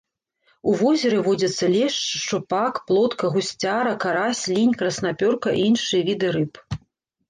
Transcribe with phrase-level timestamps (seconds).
[0.69, 6.53] У возеры водзяцца лешч, шчупак, плотка, гусцяра, карась, лінь, краснапёрка і іншыя віды рыб.